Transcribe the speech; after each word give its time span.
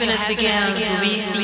Your 0.00 0.10
happiness 0.10 0.36
begins 0.36 0.80
within 0.80 1.40
you. 1.40 1.43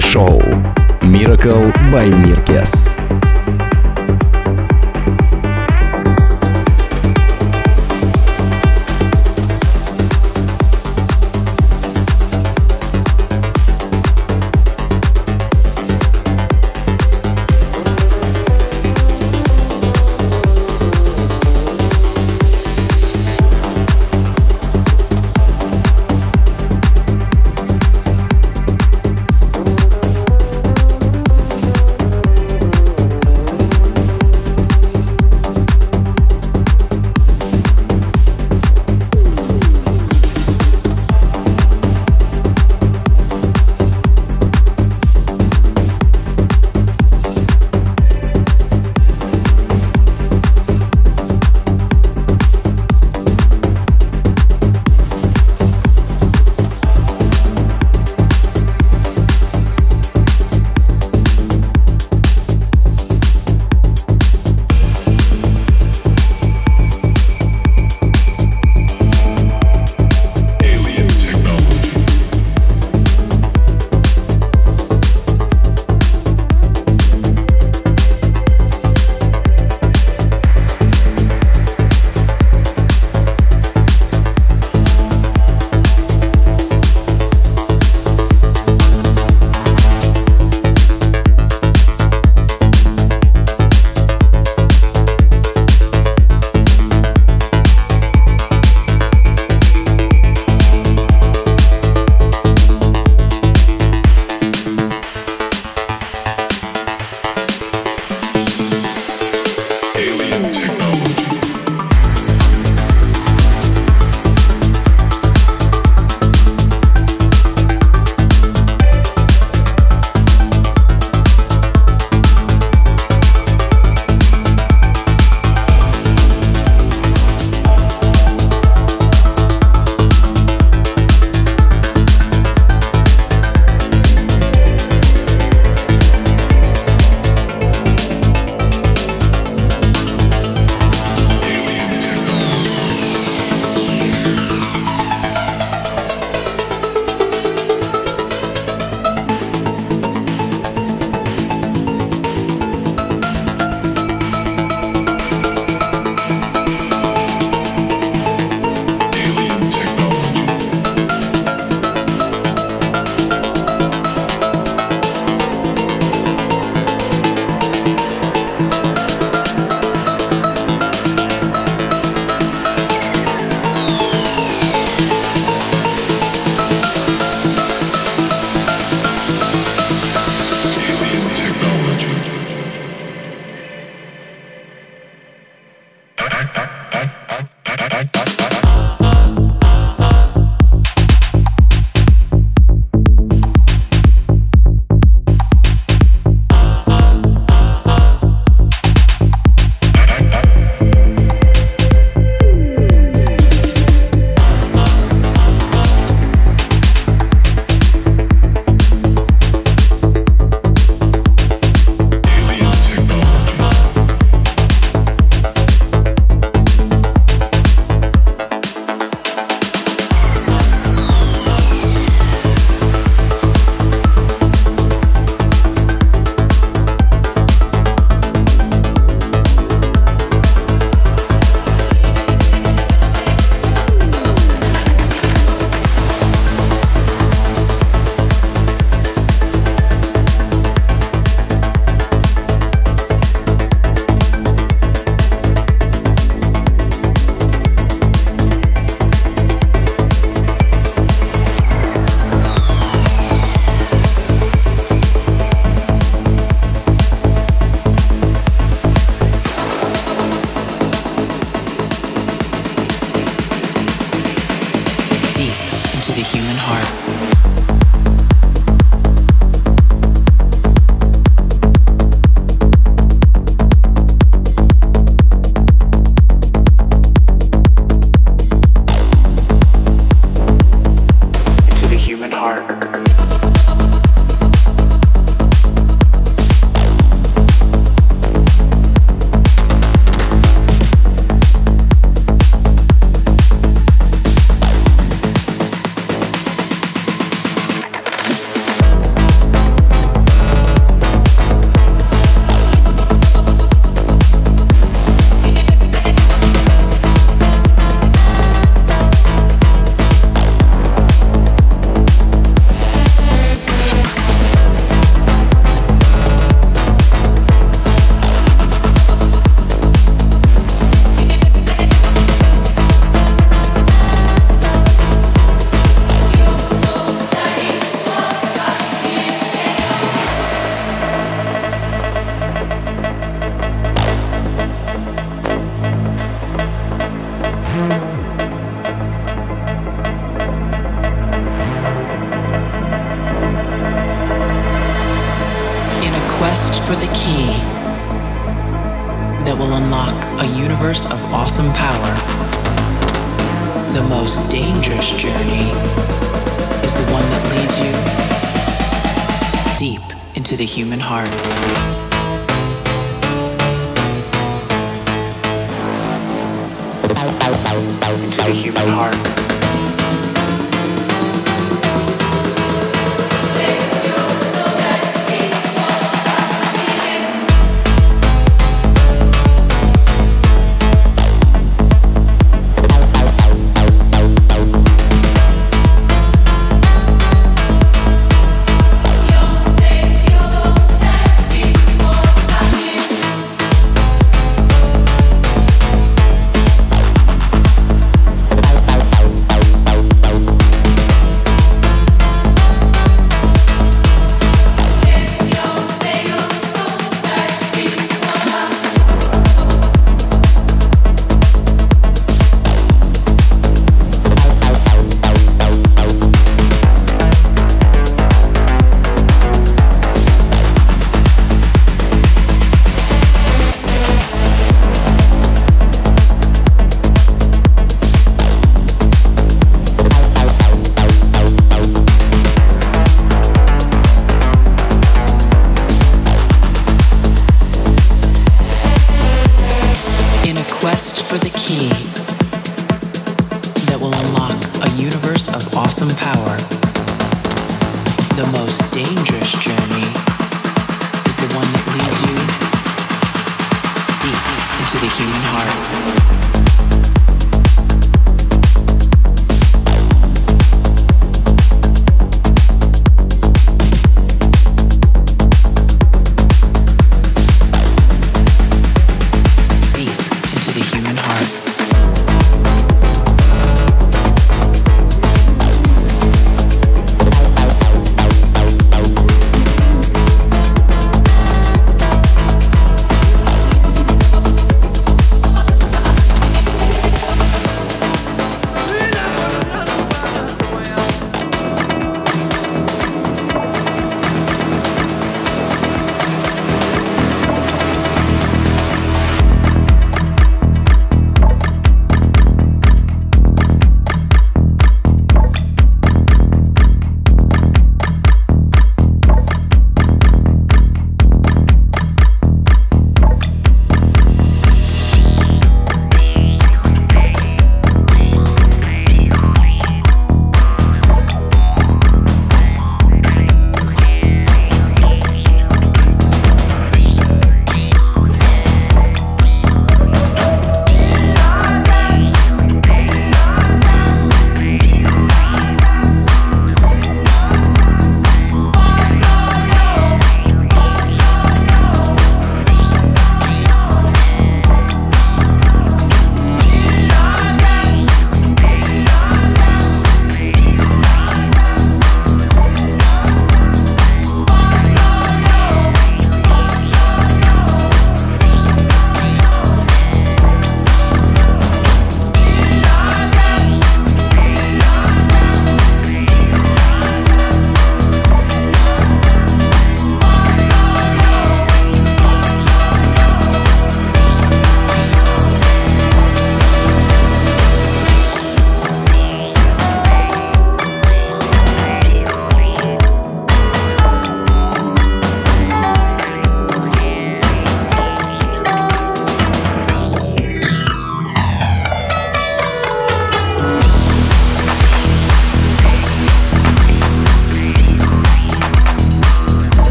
Шоу 0.00 0.40
Miracle 1.02 1.72
by 1.90 2.10
Mirkes. 2.10 2.83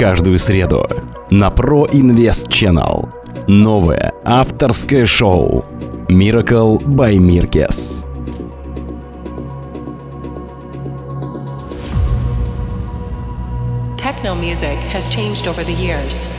каждую 0.00 0.38
среду 0.38 0.82
на 1.28 1.48
Pro 1.48 1.86
Invest 1.90 2.48
Channel. 2.48 3.10
Новое 3.48 4.14
авторское 4.24 5.04
шоу 5.04 5.66
Miracle 6.08 6.78
by 6.82 7.18
Mirkess. 7.18 8.06
Techno 13.98 14.34
music 14.34 14.78
has 14.90 15.06
changed 15.06 15.46
over 15.46 15.62
the 15.62 15.74
years. 15.74 16.30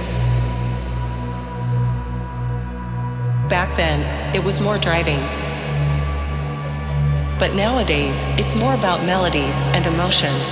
Back 3.47 3.69
then, 3.77 3.99
it 4.33 4.43
was 4.43 4.59
more 4.59 4.79
driving. 4.79 5.19
But 7.37 7.53
nowadays, 7.53 8.25
it's 8.39 8.55
more 8.55 8.73
about 8.73 9.05
melodies 9.05 9.55
and 9.75 9.85
emotions. 9.85 10.49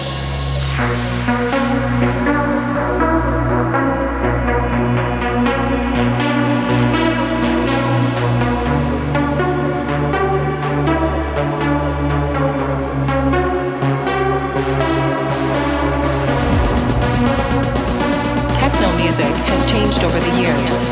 Changed 20.00 20.16
over 20.16 20.20
the 20.20 20.32
years. 20.40 20.84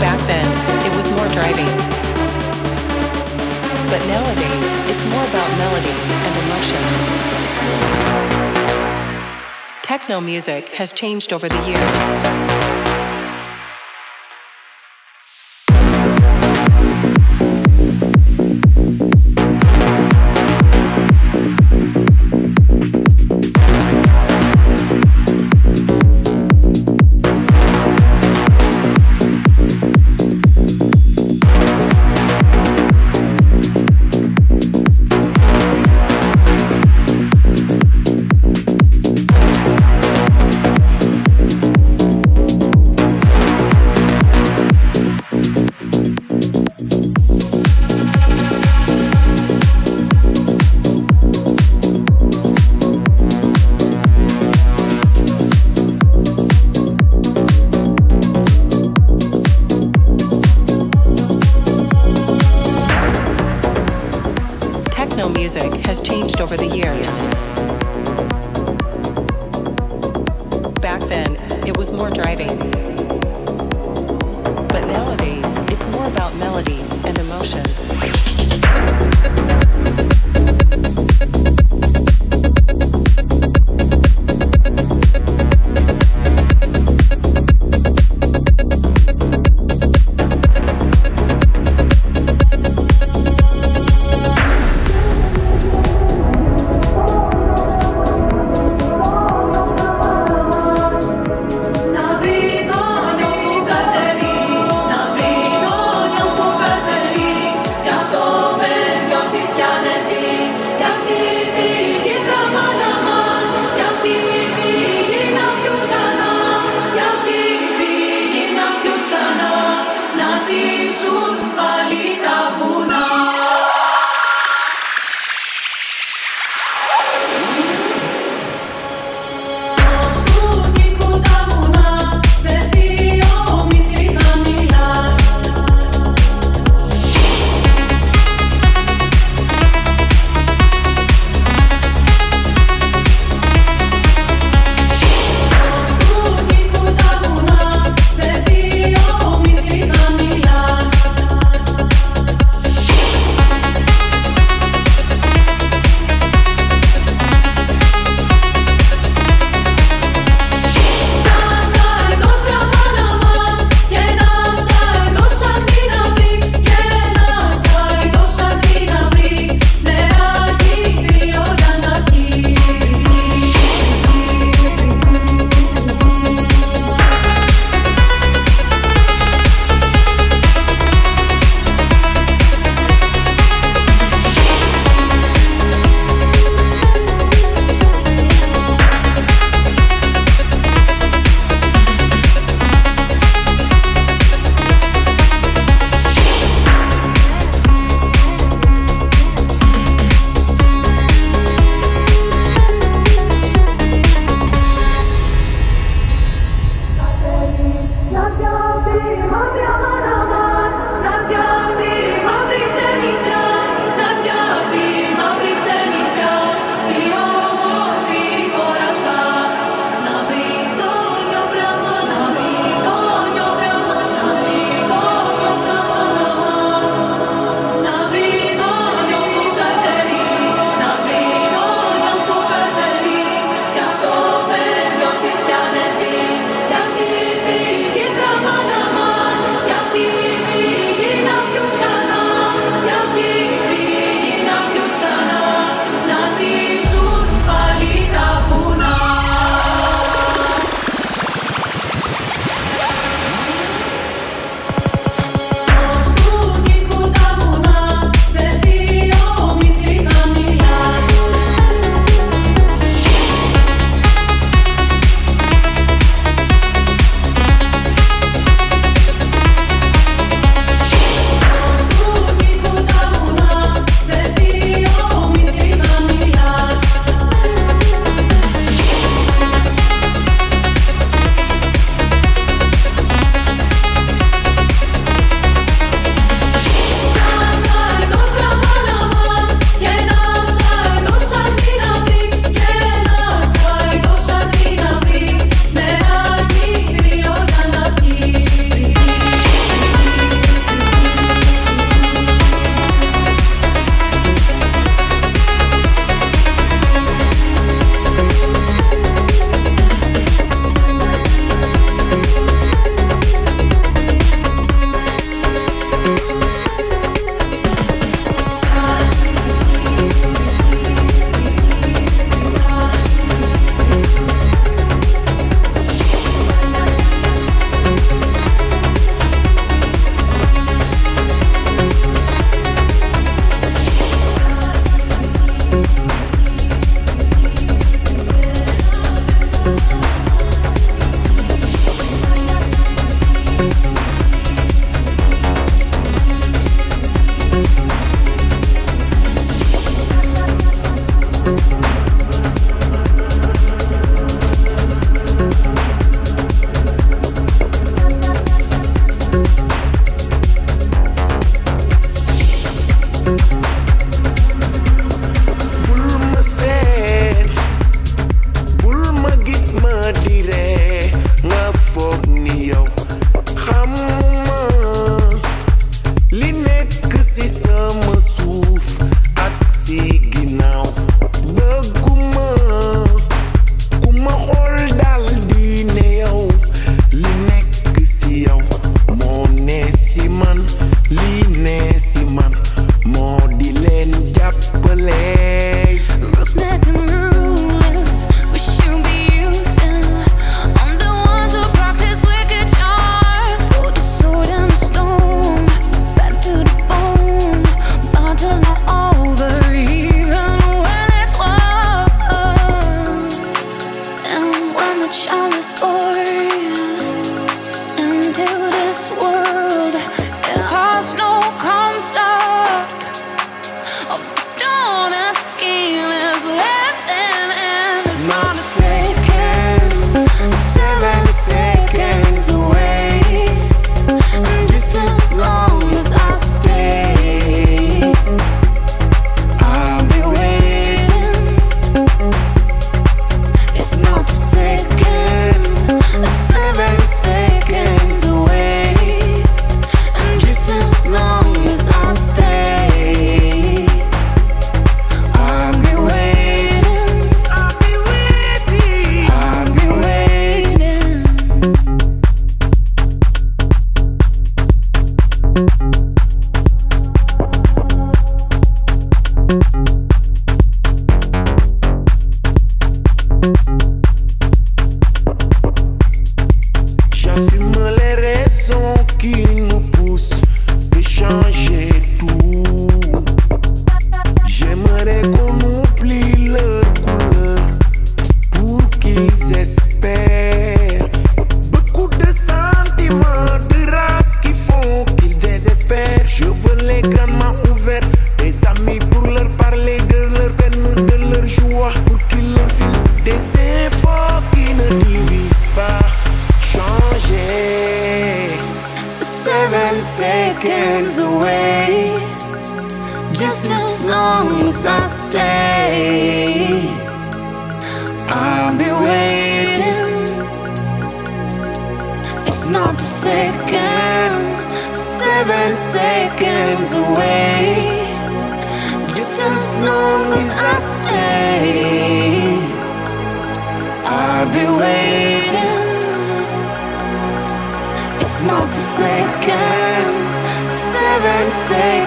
Back 0.00 0.18
then, 0.26 0.46
it 0.84 0.96
was 0.96 1.10
more 1.10 1.28
driving. 1.28 1.66
But 3.90 4.00
nowadays, 4.08 4.68
it's 4.90 5.04
more 5.10 5.24
about 5.24 5.58
melodies 5.58 6.10
and 6.26 6.36
emotions. 6.44 7.00
Techno 9.82 10.20
music 10.20 10.68
has 10.68 10.92
changed 10.92 11.32
over 11.32 11.48
the 11.48 11.62
years. 11.66 12.73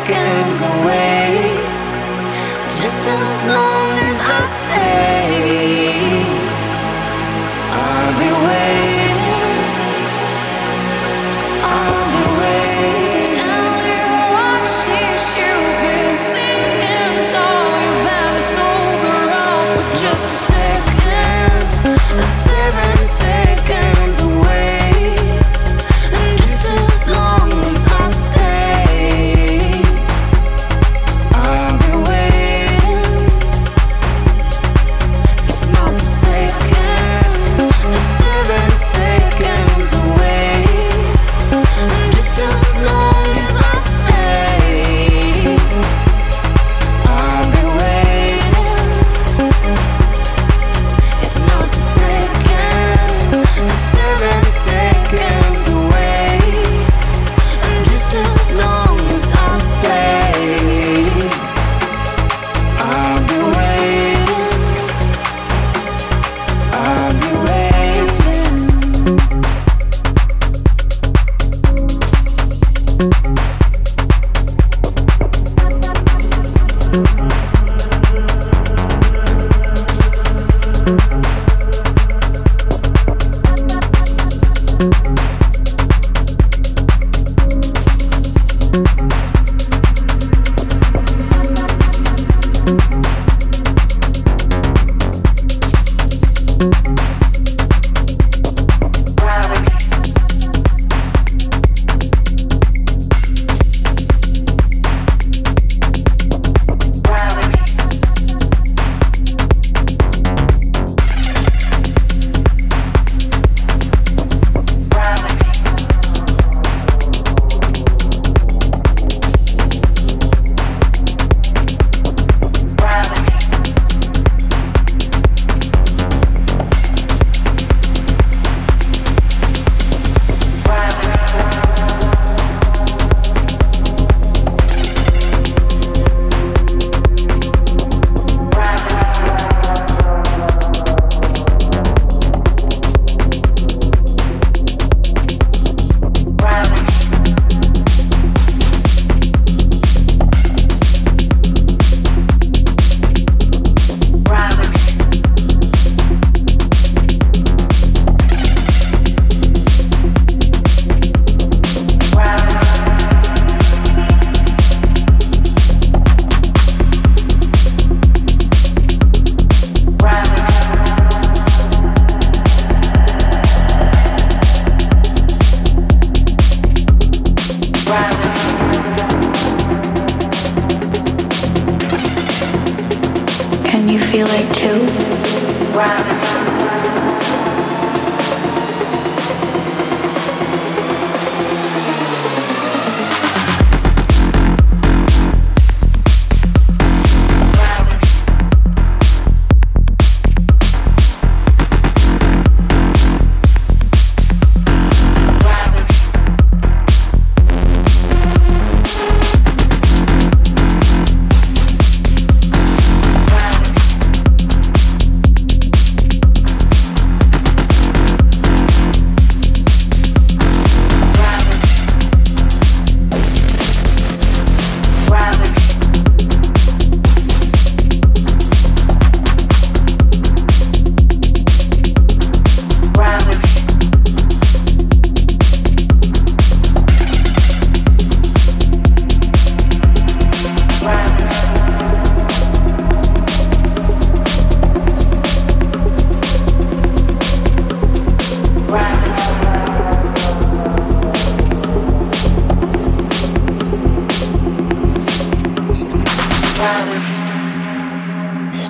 seconds 0.08 0.62
away, 0.62 1.56
just 2.70 3.08
as 3.08 3.46
long. 3.46 3.77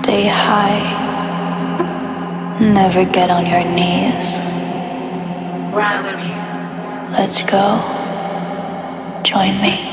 Stay 0.07 0.25
high. 0.25 0.79
Never 2.61 3.03
get 3.03 3.29
on 3.29 3.45
your 3.45 3.65
knees. 3.65 4.37
Ride 5.75 6.01
with 6.05 6.15
me. 6.23 6.31
Let's 7.11 7.41
go. 7.41 7.75
Join 9.25 9.61
me. 9.61 9.86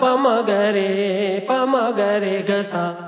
pamagare 0.00 1.44
pamagare 1.46 2.42
gasa 2.42 3.07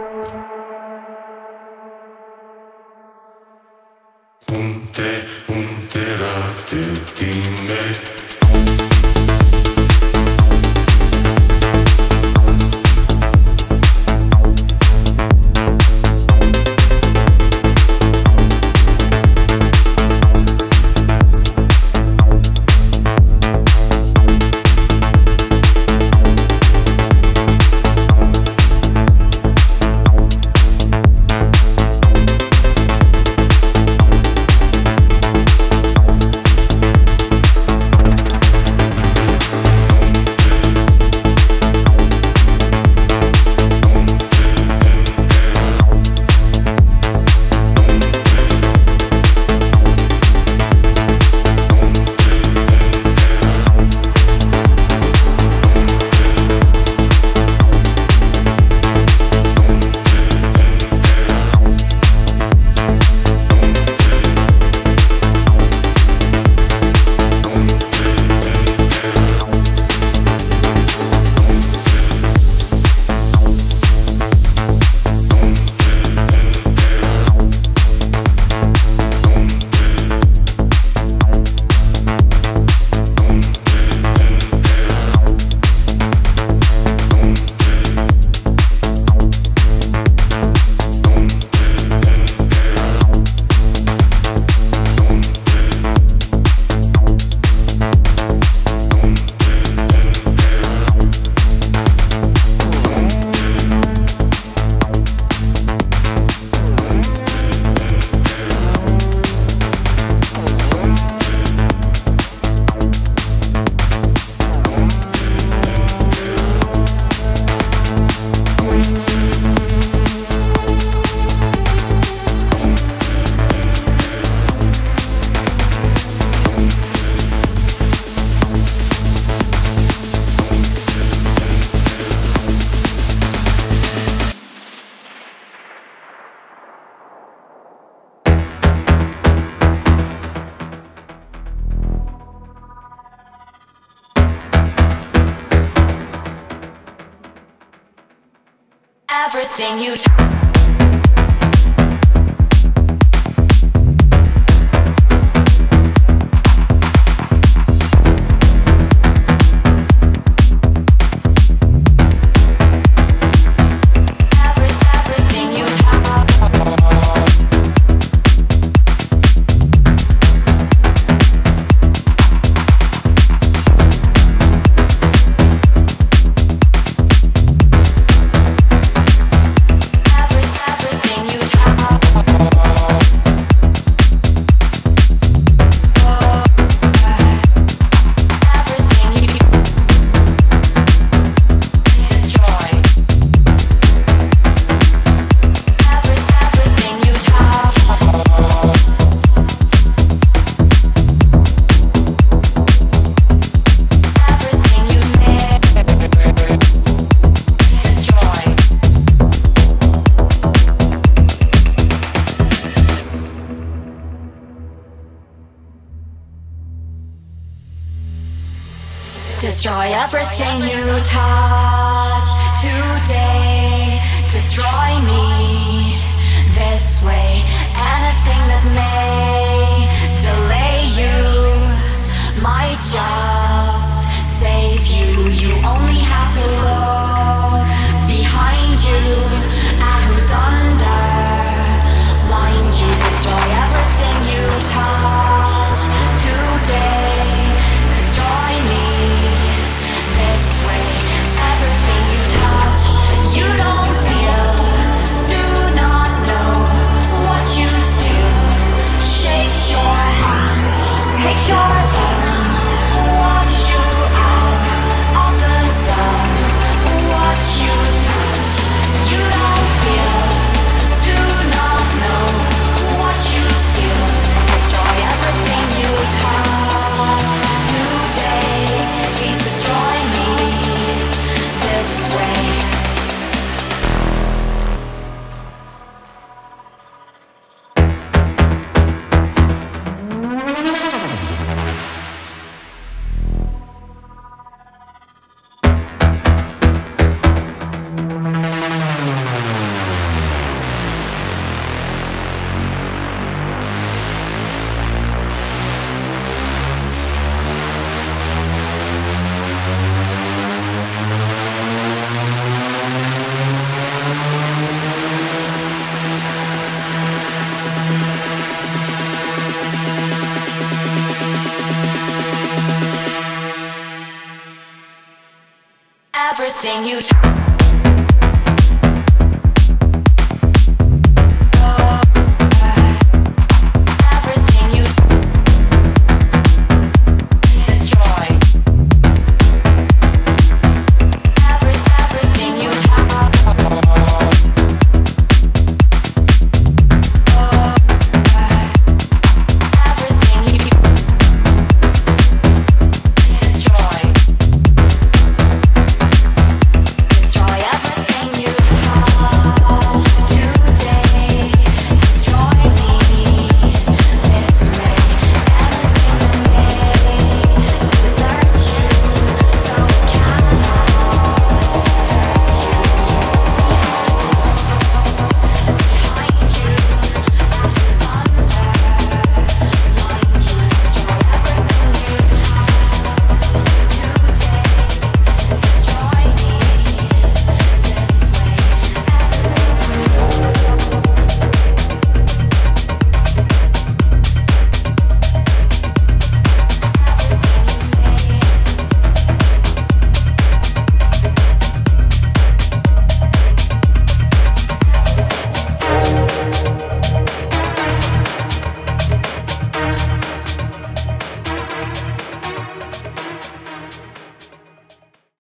Everything 326.63 326.85
you. 326.85 327.20